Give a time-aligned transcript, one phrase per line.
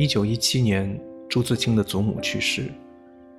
[0.00, 2.72] 一九一七年，朱自清的祖母去世，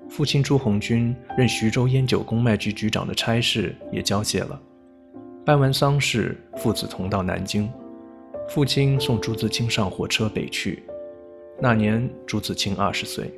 [0.07, 4.61] 父亲朱红军任徐州烟酒公卖局局长的差事也交卸了。
[5.43, 7.67] 办完丧事，父子同到南京，
[8.47, 10.83] 父亲送朱自清上火车北去。
[11.59, 13.33] 那年朱自清二十岁，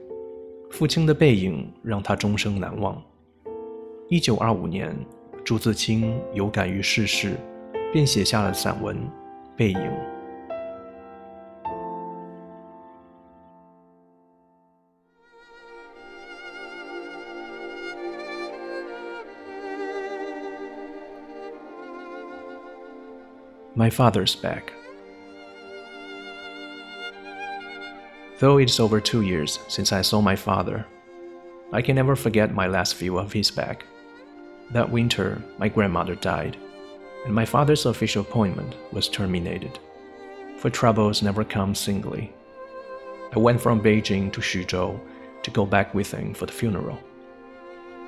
[0.70, 3.02] 父亲的背影让他终生难忘。
[4.10, 4.94] 一九二五年，
[5.46, 7.38] 朱自清有感于世事，
[7.94, 8.98] 便写下了散文
[9.56, 9.80] 《背影》。
[23.84, 24.72] My father's back.
[28.40, 30.86] Though it's over two years since I saw my father,
[31.74, 33.86] I can never forget my last view of his back.
[34.72, 36.56] That winter, my grandmother died,
[37.26, 39.78] and my father's official appointment was terminated.
[40.60, 42.32] For troubles never come singly.
[43.36, 44.98] I went from Beijing to Xuzhou
[45.44, 47.00] to go back with him for the funeral.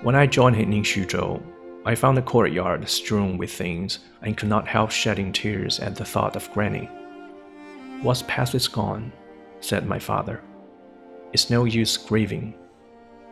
[0.03, 1.43] When I joined him in Xuzhou,
[1.87, 6.03] I found the courtyard strewn with things and could not help shedding tears at the
[6.03, 6.89] thought of Granny.
[8.01, 9.11] What's past is gone,
[9.59, 10.41] said my father.
[11.31, 12.55] It's no use grieving.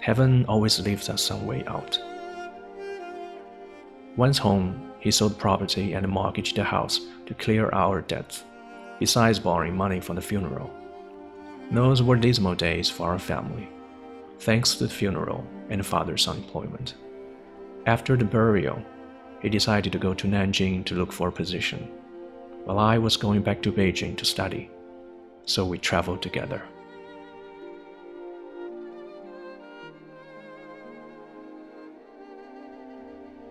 [0.02, 2.00] Heaven always leaves us some way out.
[4.18, 8.44] Once home, he sold property and mortgaged the house to clear our debts,
[9.00, 10.72] besides borrowing money for the funeral.
[11.72, 13.68] Those were dismal days for our family,
[14.40, 16.94] thanks to the funeral and father's unemployment.
[17.86, 18.81] After the burial,
[19.42, 21.90] he decided to go to Nanjing to look for a position,
[22.64, 24.72] while I was going back to Beijing to study,
[25.44, 26.64] so we traveled together.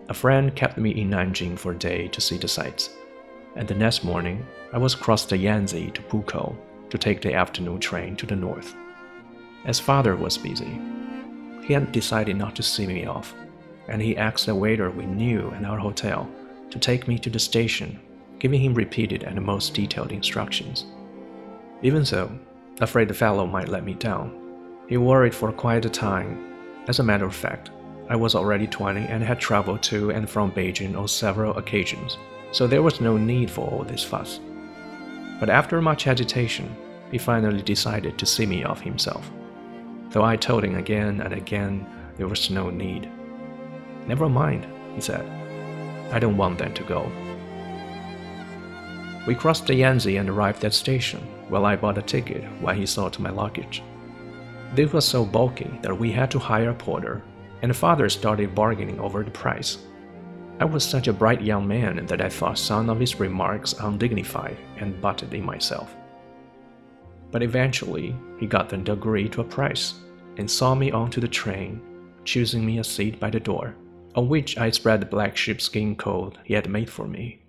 [0.09, 2.89] A friend kept me in Nanjing for a day to see the sights,
[3.55, 6.55] and the next morning I was across the Yangtze to Pukou
[6.89, 8.75] to take the afternoon train to the north.
[9.65, 10.81] As father was busy,
[11.61, 13.35] he had decided not to see me off
[13.87, 16.29] and he asked the waiter we knew in our hotel
[16.69, 17.99] to take me to the station,
[18.39, 20.85] giving him repeated and most detailed instructions.
[21.81, 22.31] Even so,
[22.79, 24.39] afraid the fellow might let me down,
[24.87, 26.53] he worried for quite a time.
[26.87, 27.71] As a matter of fact,
[28.09, 32.17] I was already 20 and had traveled to and from Beijing on several occasions,
[32.51, 34.39] so there was no need for all this fuss.
[35.39, 36.75] But after much hesitation,
[37.11, 39.29] he finally decided to see me off himself,
[40.09, 41.85] though I told him again and again
[42.17, 43.09] there was no need.
[44.07, 45.25] Never mind, he said.
[46.11, 47.11] I don't want them to go.
[49.25, 52.85] We crossed the Yangtze and arrived at station, while I bought a ticket while he
[52.85, 53.81] saw to my luggage.
[54.75, 57.23] This was so bulky that we had to hire a porter,
[57.61, 59.77] and father started bargaining over the price.
[60.59, 64.57] I was such a bright young man that I thought some of his remarks undignified
[64.77, 65.95] and butted in myself.
[67.31, 69.93] But eventually, he got them to agree to a price
[70.37, 71.81] and saw me onto the train,
[72.25, 73.75] choosing me a seat by the door
[74.15, 77.41] on which I spread the black sheepskin coat he had made for me.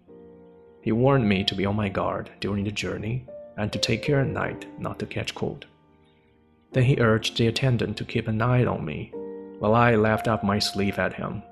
[0.82, 3.26] He warned me to be on my guard during the journey
[3.56, 5.66] and to take care at night not to catch cold.
[6.72, 9.12] Then he urged the attendant to keep an eye on me,
[9.60, 11.42] while I laughed up my sleeve at him.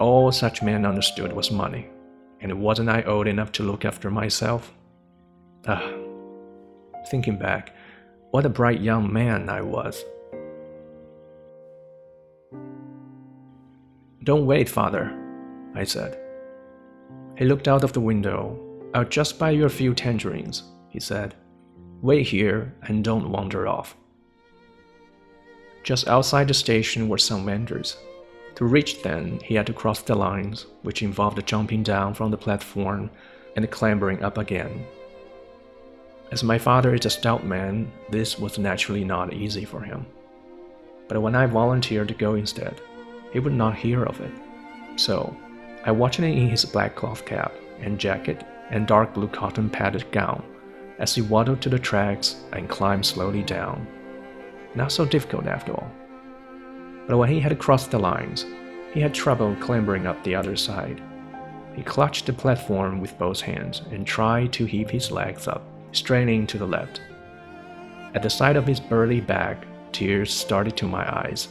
[0.00, 1.86] All such men understood was money,
[2.40, 4.72] and wasn't I old enough to look after myself?
[5.66, 5.92] Ah,
[7.10, 7.74] thinking back,
[8.30, 10.02] what a bright young man I was.
[14.28, 15.10] Don't wait, father,
[15.74, 16.20] I said.
[17.38, 18.60] He looked out of the window.
[18.92, 21.34] I'll just buy you a few tangerines, he said.
[22.02, 23.96] Wait here and don't wander off.
[25.82, 27.96] Just outside the station were some vendors.
[28.56, 32.36] To reach them, he had to cross the lines, which involved jumping down from the
[32.36, 33.10] platform
[33.56, 34.84] and clambering up again.
[36.32, 40.04] As my father is a stout man, this was naturally not easy for him.
[41.08, 42.82] But when I volunteered to go instead,
[43.32, 44.32] he would not hear of it.
[44.96, 45.36] So,
[45.84, 50.10] I watched him in his black cloth cap and jacket and dark blue cotton padded
[50.12, 50.42] gown
[50.98, 53.86] as he waddled to the tracks and climbed slowly down.
[54.74, 55.90] Not so difficult after all.
[57.06, 58.44] But when he had crossed the lines,
[58.92, 61.00] he had trouble clambering up the other side.
[61.74, 65.62] He clutched the platform with both hands and tried to heave his legs up,
[65.92, 67.00] straining to the left.
[68.14, 71.48] At the sight of his burly back, tears started to my eyes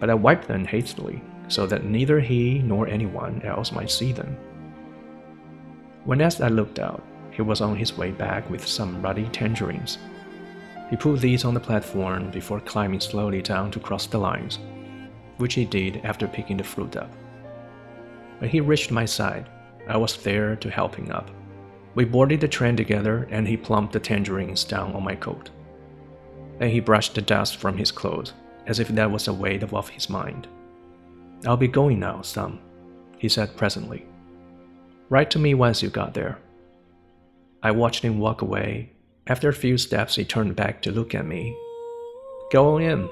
[0.00, 4.36] but I wiped them hastily so that neither he nor anyone else might see them.
[6.04, 9.98] When as I looked out, he was on his way back with some ruddy tangerines.
[10.90, 14.58] He put these on the platform before climbing slowly down to cross the lines,
[15.36, 17.12] which he did after picking the fruit up.
[18.38, 19.48] When he reached my side,
[19.86, 21.30] I was there to help him up.
[21.94, 25.50] We boarded the train together and he plumped the tangerines down on my coat.
[26.58, 28.32] Then he brushed the dust from his clothes,
[28.68, 30.46] as if that was a weight off his mind.
[31.46, 32.60] I'll be going now, son,
[33.18, 34.06] he said presently.
[35.08, 36.38] Write to me once you got there.
[37.62, 38.92] I watched him walk away.
[39.26, 41.56] After a few steps, he turned back to look at me.
[42.52, 43.08] Go on in,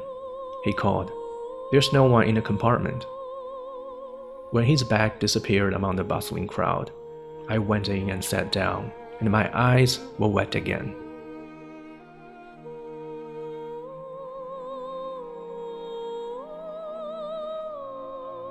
[0.65, 1.11] he called.
[1.73, 3.05] There's no one in the compartment.
[4.51, 6.91] When his back disappeared among the bustling crowd,
[7.49, 10.95] I went in and sat down, and my eyes were wet again.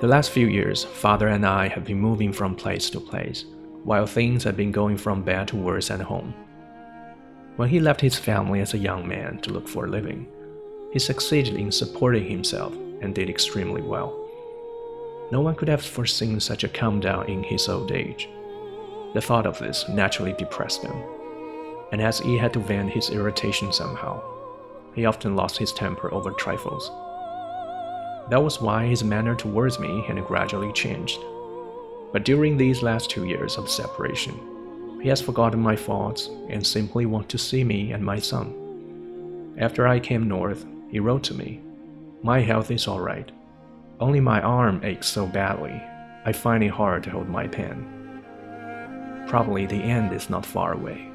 [0.01, 3.45] The last few years, father and I have been moving from place to place,
[3.85, 6.33] while things have been going from bad to worse at home.
[7.55, 10.27] When he left his family as a young man to look for a living,
[10.91, 14.09] he succeeded in supporting himself and did extremely well.
[15.31, 18.27] No one could have foreseen such a come down in his old age.
[19.13, 20.95] The thought of this naturally depressed him,
[21.93, 24.21] and as he had to vent his irritation somehow,
[24.93, 26.91] he often lost his temper over trifles.
[28.29, 31.19] That was why his manner towards me had gradually changed.
[32.11, 34.39] But during these last two years of separation,
[35.01, 39.53] he has forgotten my faults and simply wants to see me and my son.
[39.57, 41.61] After I came north, he wrote to me,
[42.23, 43.31] My health is all right.
[43.99, 45.79] Only my arm aches so badly,
[46.25, 47.85] I find it hard to hold my pen.
[49.27, 51.09] Probably the end is not far away.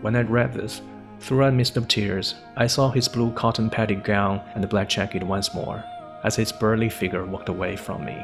[0.00, 0.82] When I read this,
[1.20, 4.88] through a mist of tears, I saw his blue cotton padded gown and the black
[4.88, 5.84] jacket once more,
[6.23, 8.15] as his burly figure walked away from me.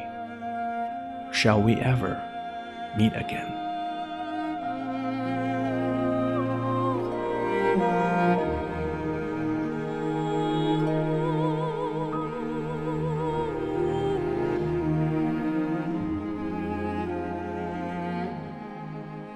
[1.32, 2.18] Shall we ever
[2.98, 3.62] meet again?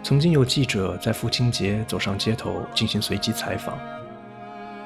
[0.03, 3.77] 曾经有记者在父亲节走上街头进行随机采访，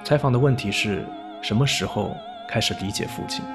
[0.03, 1.05] 采访的问题是
[1.43, 2.17] 什么时候
[2.47, 3.45] 开始理解父亲？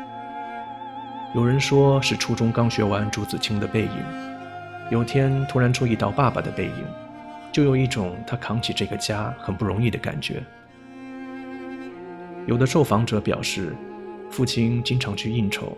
[1.34, 3.88] 有人说是初中刚学完朱自清的《背影》，
[4.92, 6.86] 有天突然注意到爸爸的背影，
[7.54, 10.44] 就有一种他扛起这个家很不容易的感觉。
[12.46, 13.74] 有的受访者表示，
[14.30, 15.78] 父亲经常去应酬，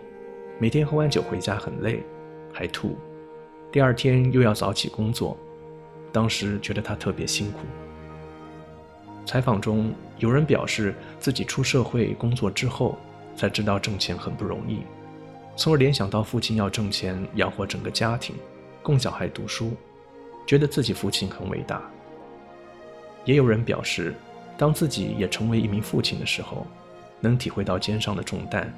[0.58, 2.02] 每天喝完酒回家很累，
[2.52, 2.98] 还吐，
[3.70, 5.38] 第二天又要早起工作。
[6.10, 7.60] 当时觉得他特别辛苦。
[9.24, 12.98] 采访中有人表示，自己出社会工作之后，
[13.36, 14.80] 才知道挣钱很不容易，
[15.56, 18.34] 从而联想到父亲要挣钱养活整个家庭，
[18.82, 19.72] 供小孩读书，
[20.46, 21.80] 觉得自己父亲很伟大。
[23.24, 24.14] 也有人表示，
[24.58, 26.66] 当自己也成为一名父亲的时候，
[27.20, 28.72] 能体会到肩上的重担，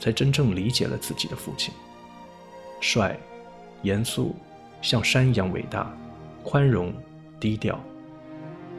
[0.00, 1.72] 才真正理解了自己的父亲。
[2.80, 3.18] 帅，
[3.82, 4.34] 严肃，
[4.82, 5.90] 像山一样伟大。
[6.44, 6.94] 宽容、
[7.38, 7.78] 低调，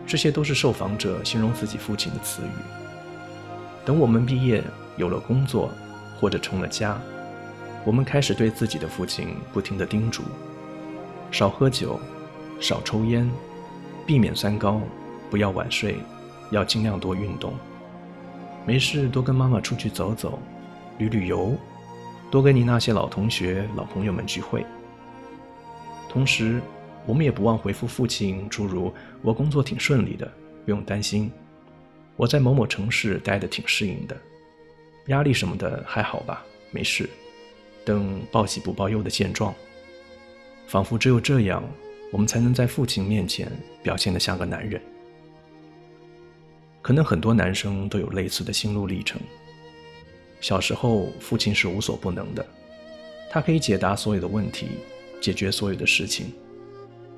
[0.08, 2.50] 这些都是受访者形容自己父亲的词语。
[3.86, 4.64] 等我们毕业，
[4.98, 5.70] 有了工作，
[6.20, 7.00] 或者成了家，
[7.86, 10.24] 我们开始对自己的父亲不停地叮嘱：
[11.32, 12.00] 少喝酒，
[12.60, 13.30] 少抽烟，
[14.06, 14.82] 避免三高，
[15.30, 15.98] 不要晚睡，
[16.52, 17.54] 要尽量多运动。
[18.66, 20.40] 没事多跟妈妈出去走走，
[20.98, 21.56] 旅旅游，
[22.30, 24.66] 多跟你那些老同学、老朋友们聚会。
[26.10, 26.62] 同时，
[27.06, 28.94] 我们也不忘回复父亲，诸如
[29.24, 30.30] “我工作挺顺利的，
[30.66, 31.32] 不用担心
[32.18, 34.18] ”，“我在某某城市待得挺适应的，
[35.08, 37.10] 压力什么的还好吧，没事”，
[37.86, 39.54] 等报喜不报忧的现状，
[40.68, 41.64] 仿佛只有这样，
[42.12, 44.82] 我们才能在父亲面前表现得像个男人。
[46.82, 49.20] 可能很多男生都有类似的心路历程。
[50.42, 52.46] 小时候，父亲是无所不能的，
[53.30, 54.68] 他可以解答所有的问题，
[55.20, 56.32] 解决所有的事情。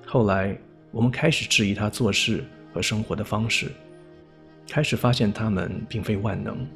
[0.06, 0.58] 后来，
[0.92, 3.72] 我们开始质疑他做事和生活的方式，
[4.68, 6.68] 开始发现他们并非万能。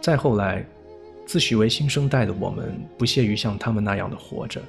[0.00, 0.66] 再后来，
[1.30, 4.60] 自诩为新生代的我们不屑于像他们那样的活着，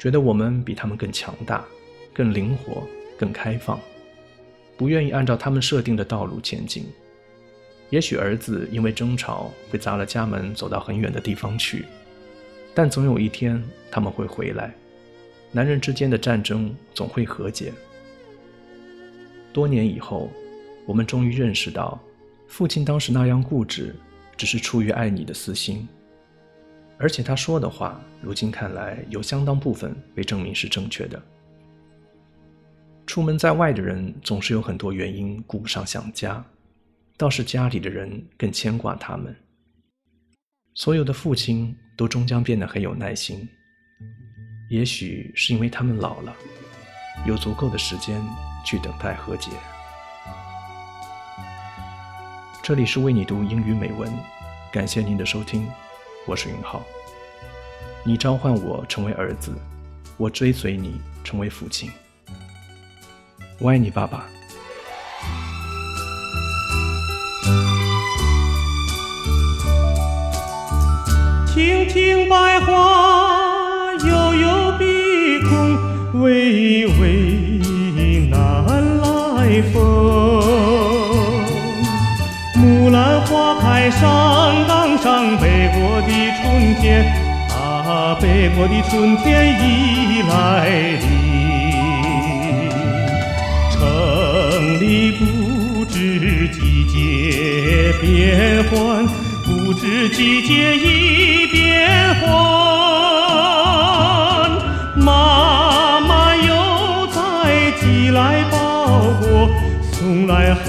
[0.00, 1.64] 觉得我们比他们更强大、
[2.12, 2.82] 更灵活、
[3.16, 3.78] 更开放，
[4.76, 6.86] 不愿意按照他们设定的道路前进。
[7.88, 11.84] 也许儿子因为争吵被砸了家门，走到很远的地方去，
[12.74, 14.74] 但总有一天他们会回来。
[15.52, 17.72] 男人之间的战争总会和解。
[19.52, 20.28] 多年以后，
[20.84, 21.96] 我们终于认识到，
[22.48, 23.94] 父亲当时那样固执，
[24.36, 25.86] 只是出于爱你的私心。
[26.98, 31.20] 而且他说的话，如今看来有相当部分被证明是正确的。
[33.06, 36.42] 出门在外的人总是有很多原因顾不上想家，
[37.16, 39.34] 倒是家里的人更牵挂他们。
[40.74, 43.46] 所有的父亲都终将变得很有耐心。
[44.70, 46.34] 也许是因为他们老了，
[47.26, 48.22] 有足够的时间
[48.64, 49.50] 去等待和解。
[52.66, 54.10] 这里是为你读英语美文，
[54.72, 55.68] 感谢您的收听，
[56.24, 56.82] 我是云浩。
[58.02, 59.52] 你召唤我成为儿子，
[60.16, 61.90] 我追随你成为父亲。
[63.58, 64.24] 我爱你，爸爸。
[71.54, 79.93] 亭亭百花，悠悠碧空，微微南来风。
[84.00, 86.08] 山岗上，北国的
[86.40, 86.82] 春天
[87.50, 89.24] 啊，北国的春天
[89.60, 90.32] 已来
[91.00, 91.04] 临。
[93.70, 93.78] 城
[94.80, 96.94] 里不知季节
[98.00, 99.06] 变换，
[99.44, 102.24] 不知季节已变换。
[104.96, 107.18] 妈妈又在
[107.80, 108.56] 寄来包
[109.20, 109.48] 裹，
[109.92, 110.64] 送来寒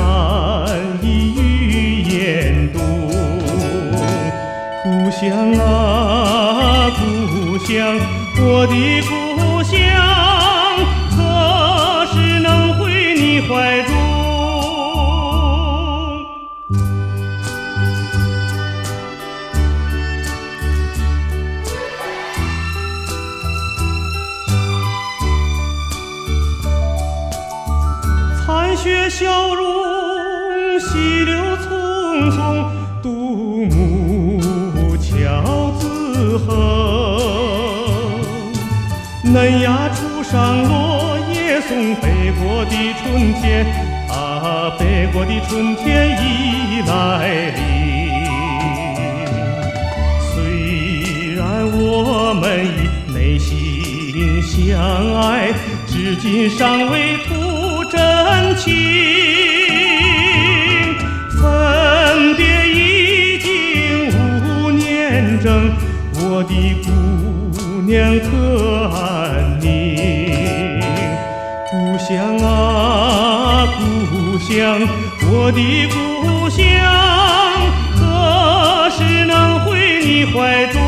[5.21, 7.97] 乡啊，故乡，
[8.37, 9.24] 我的故
[39.25, 43.65] 嫩芽初上落叶送北国的春天
[44.07, 47.59] 啊，北国的春天已来临。
[50.31, 54.79] 虽然我们已内心相
[55.21, 55.51] 爱，
[55.87, 58.73] 至今尚未吐真情。
[61.41, 63.49] 分别已经
[64.07, 65.71] 五年整，
[66.13, 66.53] 我的
[66.83, 66.89] 姑
[67.85, 70.81] 娘可安宁？
[71.69, 73.67] 故乡啊，
[74.09, 74.81] 故乡，
[75.29, 75.59] 我的
[75.93, 76.63] 故乡，
[77.95, 80.84] 何时能回你怀中？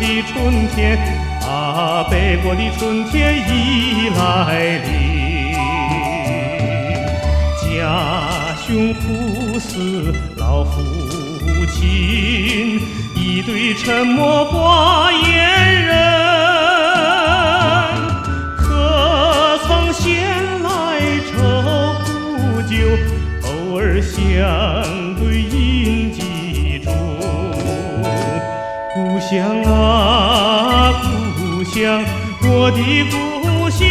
[0.00, 0.98] 的春天
[1.42, 5.56] 啊，北国的春天已来临。
[7.62, 10.80] 家兄苦死老父
[11.72, 12.80] 亲，
[13.14, 15.94] 一对沉默寡言人，
[18.56, 20.02] 可曾闲
[20.62, 20.68] 来
[21.28, 21.34] 愁
[22.04, 22.74] 苦酒，
[23.44, 24.16] 偶尔想
[29.28, 30.92] 乡啊，
[31.36, 32.04] 故乡，
[32.42, 32.78] 我的
[33.10, 33.84] 故乡，